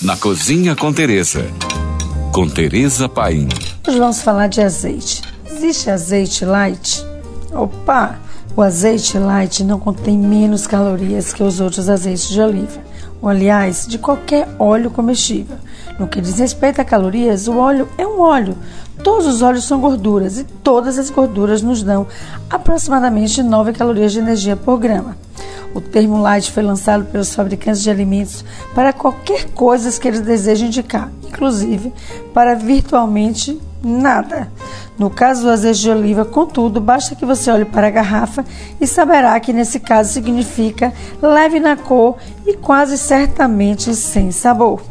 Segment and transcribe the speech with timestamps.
[0.00, 1.44] na Cozinha com Teresa.
[2.32, 3.48] Com Teresa Paim.
[3.86, 5.22] Hoje vamos falar de azeite.
[5.44, 7.04] Existe azeite light?
[7.52, 8.16] Opa!
[8.54, 12.80] O azeite light não contém menos calorias que os outros azeites de oliva,
[13.20, 15.56] ou aliás, de qualquer óleo comestível.
[15.98, 18.56] No que diz respeito a calorias, o óleo é um óleo.
[19.02, 22.06] Todos os óleos são gorduras e todas as gorduras nos dão
[22.48, 25.16] aproximadamente 9 calorias de energia por grama.
[25.78, 30.66] O termo light foi lançado pelos fabricantes de alimentos para qualquer coisa que eles desejam
[30.66, 31.92] indicar, inclusive
[32.34, 34.50] para virtualmente nada.
[34.98, 38.44] No caso do azeite de oliva, contudo, basta que você olhe para a garrafa
[38.80, 44.82] e saberá que nesse caso significa leve na cor e quase certamente sem sabor.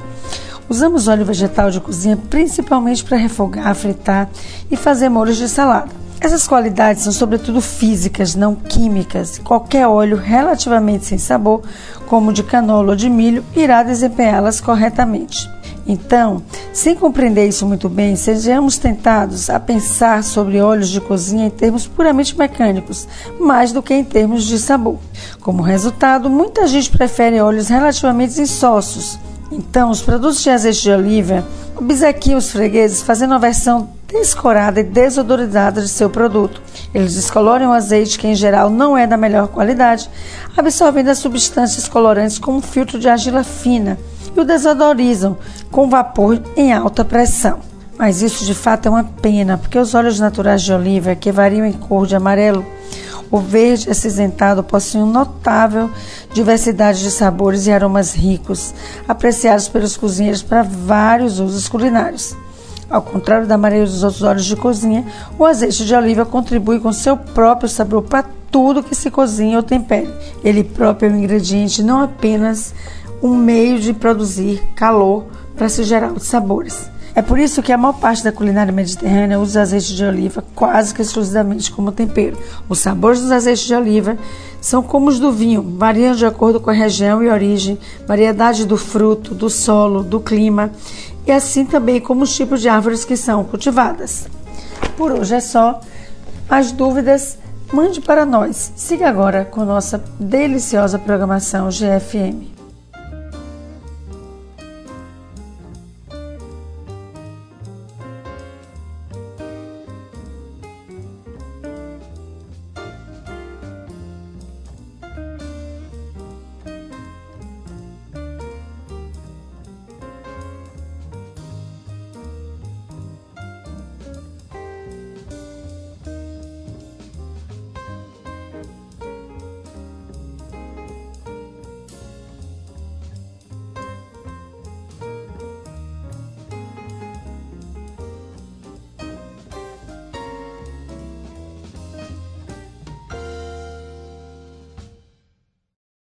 [0.69, 4.29] Usamos óleo vegetal de cozinha principalmente para refogar, fritar
[4.71, 6.06] e fazer molhos de salada.
[6.19, 9.37] Essas qualidades são sobretudo físicas, não químicas.
[9.39, 11.61] Qualquer óleo relativamente sem sabor,
[12.07, 15.47] como de canola ou de milho, irá desempenhá-las corretamente.
[15.87, 16.43] Então,
[16.73, 21.87] sem compreender isso muito bem, sejamos tentados a pensar sobre óleos de cozinha em termos
[21.87, 23.07] puramente mecânicos,
[23.39, 24.97] mais do que em termos de sabor.
[25.39, 29.17] Como resultado, muita gente prefere óleos relativamente insócios.
[29.49, 34.83] Então, os produtos de azeite de oliva obsequiam os fregueses fazendo uma versão descorada e
[34.83, 36.61] desodorizada de seu produto.
[36.93, 40.09] Eles descoloram o azeite, que em geral não é da melhor qualidade,
[40.55, 43.97] absorvendo as substâncias colorantes com um filtro de argila fina
[44.35, 45.37] e o desodorizam
[45.71, 47.59] com vapor em alta pressão.
[47.97, 51.65] Mas isso de fato é uma pena, porque os óleos naturais de oliva, que variam
[51.65, 52.63] em cor de amarelo,
[53.29, 55.89] o verde acinzentado possui uma notável
[56.33, 58.73] diversidade de sabores e aromas ricos,
[59.07, 62.35] apreciados pelos cozinheiros para vários usos culinários.
[62.89, 65.05] Ao contrário da maioria dos outros óleos de cozinha,
[65.37, 69.63] o azeite de oliva contribui com seu próprio sabor para tudo que se cozinha ou
[69.63, 70.09] tempere.
[70.43, 72.73] Ele próprio é um ingrediente, não apenas
[73.21, 76.89] um meio de produzir calor para se gerar os sabores.
[77.13, 80.93] É por isso que a maior parte da culinária mediterrânea usa azeite de oliva quase
[80.93, 82.37] que exclusivamente como tempero.
[82.69, 84.15] Os sabores dos azeites de oliva
[84.61, 88.77] são como os do vinho, variam de acordo com a região e origem, variedade do
[88.77, 90.71] fruto, do solo, do clima
[91.27, 94.27] e assim também como os tipos de árvores que são cultivadas.
[94.95, 95.81] Por hoje é só.
[96.49, 97.37] Mais dúvidas,
[97.73, 98.71] mande para nós.
[98.75, 102.56] Siga agora com nossa deliciosa programação GFM.